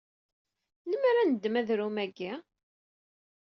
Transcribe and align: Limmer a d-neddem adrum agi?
Limmer 0.89 1.15
a 1.17 1.23
d-neddem 1.25 1.55
adrum 1.61 1.97
agi? 2.03 2.33